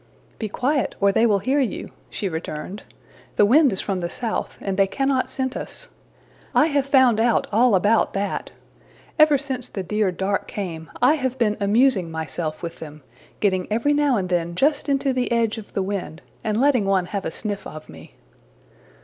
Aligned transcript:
``Be 0.39 0.51
quiet, 0.51 0.95
or 0.99 1.11
they 1.11 1.27
will 1.27 1.37
hear 1.37 1.59
you,'' 1.59 1.91
she 2.09 2.27
returned. 2.27 2.81
``The 3.37 3.45
wind 3.45 3.71
is 3.71 3.81
from 3.81 3.99
the 3.99 4.09
south, 4.09 4.57
and 4.59 4.75
they 4.75 4.87
cannot 4.87 5.29
scent 5.29 5.55
us. 5.55 5.89
I 6.55 6.65
have 6.73 6.87
found 6.87 7.19
out 7.19 7.45
all 7.51 7.75
about 7.75 8.13
that. 8.13 8.49
Ever 9.19 9.37
since 9.37 9.69
the 9.69 9.83
dear 9.83 10.11
dark 10.11 10.47
came, 10.47 10.89
I 11.03 11.13
have 11.17 11.37
been 11.37 11.55
amusing 11.59 12.09
myself 12.09 12.63
with 12.63 12.79
them, 12.79 13.03
getting 13.41 13.67
every 13.71 13.93
now 13.93 14.17
and 14.17 14.27
then 14.27 14.55
just 14.55 14.89
into 14.89 15.13
the 15.13 15.31
edge 15.31 15.59
of 15.59 15.71
the 15.73 15.83
wind, 15.83 16.23
and 16.43 16.59
letting 16.59 16.85
one 16.85 17.05
have 17.05 17.23
a 17.23 17.29
sniff 17.29 17.67
of 17.67 17.87
me.'' 17.87 18.15